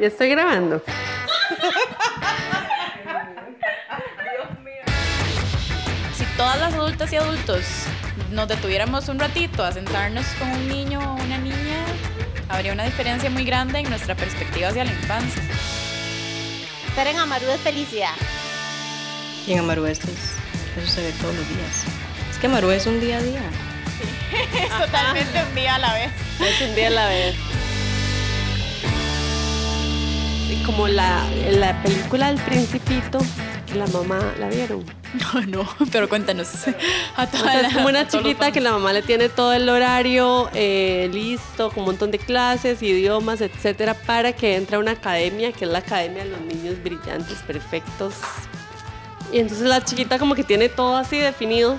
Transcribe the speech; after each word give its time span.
Ya 0.00 0.06
estoy 0.06 0.28
grabando. 0.28 0.80
Si 6.16 6.24
todas 6.36 6.60
las 6.60 6.74
adultas 6.74 7.12
y 7.12 7.16
adultos 7.16 7.64
nos 8.30 8.46
detuviéramos 8.46 9.08
un 9.08 9.18
ratito 9.18 9.64
a 9.64 9.72
sentarnos 9.72 10.24
con 10.38 10.48
un 10.50 10.68
niño 10.68 11.00
o 11.00 11.24
una 11.24 11.38
niña, 11.38 11.84
habría 12.48 12.72
una 12.72 12.84
diferencia 12.84 13.28
muy 13.28 13.44
grande 13.44 13.80
en 13.80 13.90
nuestra 13.90 14.14
perspectiva 14.14 14.68
hacia 14.68 14.84
la 14.84 14.92
infancia. 14.92 15.42
Estar 16.88 17.06
en 17.08 17.16
Amaru 17.16 17.48
es 17.50 17.60
felicidad. 17.60 18.14
Y 19.48 19.52
en 19.54 19.60
Amaru 19.60 19.86
esto 19.86 20.06
es, 20.08 20.82
eso 20.82 20.94
se 20.94 21.02
ve 21.02 21.12
todos 21.20 21.34
los 21.34 21.48
días. 21.48 21.84
Es 22.30 22.38
que 22.38 22.46
Amaru 22.46 22.70
es 22.70 22.86
un 22.86 23.00
día 23.00 23.18
a 23.18 23.22
día. 23.22 23.42
Es 24.62 24.68
totalmente 24.68 25.42
un 25.42 25.54
día 25.56 25.74
a 25.74 25.78
la 25.78 25.94
vez. 25.94 26.12
Es 26.38 26.60
un 26.68 26.74
día 26.76 26.86
a 26.86 26.90
la 26.90 27.08
vez. 27.08 27.47
Como 30.68 30.86
la, 30.86 31.26
la 31.50 31.82
película 31.82 32.26
del 32.30 32.38
Principito, 32.42 33.18
que 33.66 33.74
la 33.76 33.86
mamá 33.86 34.34
la 34.38 34.48
vieron. 34.48 34.84
No, 35.32 35.40
no, 35.46 35.68
pero 35.90 36.06
cuéntanos. 36.10 36.48
A 37.16 37.24
O 37.24 37.26
todas 37.26 37.52
sea, 37.52 37.60
es 37.68 37.74
como 37.74 37.88
una 37.88 38.06
chiquita 38.06 38.52
que 38.52 38.60
la 38.60 38.72
mamá 38.72 38.92
le 38.92 39.00
tiene 39.00 39.30
todo 39.30 39.54
el 39.54 39.66
horario 39.70 40.50
eh, 40.52 41.08
listo, 41.10 41.70
con 41.70 41.78
un 41.78 41.84
montón 41.86 42.10
de 42.10 42.18
clases, 42.18 42.82
idiomas, 42.82 43.40
etcétera, 43.40 43.94
para 43.94 44.34
que 44.34 44.56
entre 44.56 44.76
a 44.76 44.78
una 44.78 44.90
academia, 44.90 45.52
que 45.52 45.64
es 45.64 45.70
la 45.70 45.78
academia 45.78 46.24
de 46.24 46.30
los 46.32 46.40
niños 46.42 46.82
brillantes, 46.84 47.38
perfectos. 47.46 48.12
Y 49.32 49.38
entonces 49.38 49.66
la 49.66 49.82
chiquita 49.82 50.18
como 50.18 50.34
que 50.34 50.44
tiene 50.44 50.68
todo 50.68 50.96
así 50.96 51.16
definido 51.16 51.78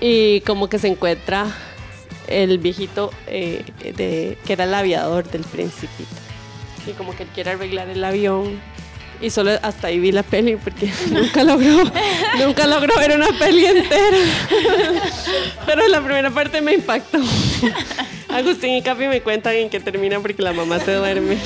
y 0.00 0.40
como 0.40 0.68
que 0.68 0.80
se 0.80 0.88
encuentra 0.88 1.46
el 2.26 2.58
viejito 2.58 3.12
eh, 3.28 3.64
de, 3.96 4.36
que 4.44 4.52
era 4.52 4.64
el 4.64 4.74
aviador 4.74 5.30
del 5.30 5.44
principito. 5.44 6.26
Y 6.86 6.92
como 6.92 7.14
que 7.16 7.24
él 7.24 7.28
quiere 7.34 7.50
arreglar 7.52 7.88
el 7.88 8.02
avión. 8.04 8.60
Y 9.20 9.30
solo 9.30 9.52
hasta 9.62 9.86
ahí 9.88 9.98
vi 9.98 10.12
la 10.12 10.22
peli 10.22 10.56
porque 10.56 10.92
nunca 11.10 11.42
logró, 11.42 11.84
nunca 12.38 12.66
logró 12.66 12.94
ver 12.96 13.16
una 13.16 13.28
peli 13.38 13.64
entera. 13.64 14.18
Pero 15.64 15.88
la 15.88 16.00
primera 16.00 16.30
parte 16.30 16.60
me 16.60 16.74
impactó. 16.74 17.18
Agustín 18.28 18.74
y 18.74 18.82
Capi 18.82 19.06
me 19.06 19.22
cuentan 19.22 19.54
en 19.54 19.70
que 19.70 19.80
termina 19.80 20.20
porque 20.20 20.42
la 20.42 20.52
mamá 20.52 20.78
se 20.80 20.92
duerme. 20.92 21.38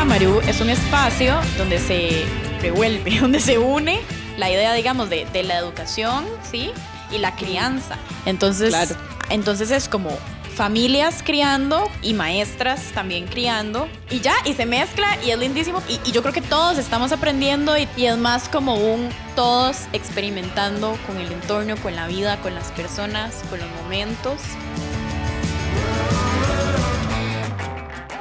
Amaru 0.00 0.40
es 0.46 0.60
un 0.60 0.70
espacio 0.70 1.34
donde 1.58 1.78
se 1.78 2.24
revuelve, 2.62 3.18
donde 3.20 3.40
se 3.40 3.58
une 3.58 4.00
la 4.36 4.50
idea, 4.50 4.72
digamos, 4.72 5.10
de, 5.10 5.26
de 5.32 5.42
la 5.42 5.58
educación, 5.58 6.24
¿sí? 6.48 6.70
Y 7.10 7.18
la 7.18 7.34
crianza. 7.34 7.96
Entonces, 8.24 8.70
Claro. 8.70 8.94
Entonces 9.30 9.70
es 9.70 9.88
como 9.88 10.10
familias 10.54 11.22
criando 11.24 11.88
y 12.02 12.14
maestras 12.14 12.90
también 12.92 13.26
criando 13.26 13.88
y 14.10 14.18
ya, 14.18 14.34
y 14.44 14.54
se 14.54 14.66
mezcla 14.66 15.16
y 15.24 15.30
es 15.30 15.38
lindísimo 15.38 15.80
y, 15.88 16.10
yo 16.10 16.20
creo 16.22 16.34
que 16.34 16.42
todos 16.42 16.78
estamos 16.78 17.12
aprendiendo 17.12 17.78
y, 17.78 17.88
y 17.96 18.06
es 18.06 18.16
más 18.16 18.48
como 18.48 18.74
un 18.74 19.08
todos 19.36 19.82
experimentando 19.92 20.98
con 21.06 21.16
el 21.18 21.30
entorno, 21.30 21.76
con 21.76 21.94
la 21.94 22.08
vida, 22.08 22.40
con 22.42 22.56
las 22.56 22.72
personas, 22.72 23.44
con 23.48 23.60
los 23.60 23.68
momentos. 23.82 24.40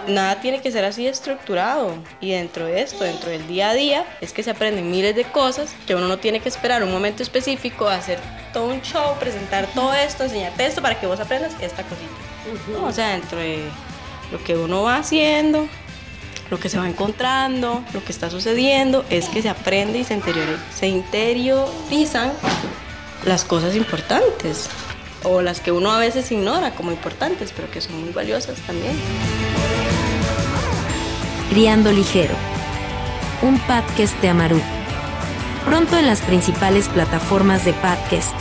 Nada 0.07 0.39
tiene 0.39 0.61
que 0.61 0.71
ser 0.71 0.85
así 0.85 1.05
estructurado. 1.07 1.93
Y 2.21 2.31
dentro 2.31 2.65
de 2.65 2.81
esto, 2.81 3.03
dentro 3.03 3.29
del 3.29 3.45
día 3.47 3.69
a 3.71 3.73
día, 3.73 4.05
es 4.21 4.31
que 4.33 4.41
se 4.43 4.51
aprenden 4.51 4.89
miles 4.89 5.15
de 5.15 5.25
cosas 5.25 5.75
que 5.85 5.95
uno 5.95 6.07
no 6.07 6.17
tiene 6.17 6.39
que 6.39 6.49
esperar 6.49 6.81
un 6.83 6.91
momento 6.91 7.23
específico, 7.23 7.87
hacer 7.89 8.19
todo 8.53 8.67
un 8.67 8.81
show, 8.81 9.15
presentar 9.19 9.67
todo 9.75 9.93
esto, 9.93 10.23
enseñarte 10.23 10.65
esto 10.65 10.81
para 10.81 10.99
que 10.99 11.07
vos 11.07 11.19
aprendas 11.19 11.53
esta 11.61 11.83
cosita. 11.83 12.07
No, 12.71 12.85
o 12.85 12.91
sea, 12.93 13.09
dentro 13.09 13.37
de 13.37 13.63
lo 14.31 14.41
que 14.43 14.55
uno 14.55 14.83
va 14.83 14.95
haciendo, 14.97 15.67
lo 16.49 16.57
que 16.59 16.69
se 16.69 16.77
va 16.79 16.87
encontrando, 16.87 17.83
lo 17.93 18.01
que 18.03 18.13
está 18.13 18.29
sucediendo, 18.29 19.03
es 19.09 19.27
que 19.27 19.41
se 19.41 19.49
aprende 19.49 19.99
y 19.99 20.03
se, 20.05 20.17
interiori- 20.17 20.57
se 20.73 20.87
interiorizan 20.87 22.31
las 23.25 23.43
cosas 23.43 23.75
importantes. 23.75 24.69
O 25.29 25.41
las 25.41 25.59
que 25.59 25.73
uno 25.73 25.91
a 25.91 25.99
veces 25.99 26.31
ignora 26.31 26.71
como 26.71 26.91
importantes, 26.91 27.51
pero 27.53 27.69
que 27.69 27.81
son 27.81 28.01
muy 28.01 28.13
valiosas 28.13 28.55
también. 28.61 28.95
Criando 31.49 31.91
Ligero, 31.91 32.33
un 33.41 33.59
podcast 33.59 34.19
de 34.21 34.29
Amaru. 34.29 34.61
Pronto 35.65 35.97
en 35.97 36.07
las 36.07 36.21
principales 36.21 36.87
plataformas 36.87 37.65
de 37.65 37.73
podcast. 37.73 38.35